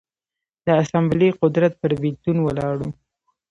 د 0.65 0.67
اسامبلې 0.83 1.29
قدرت 1.41 1.73
پر 1.81 1.91
بېلتون 2.01 2.37
ولاړ 2.41 2.75
و. 2.85 2.89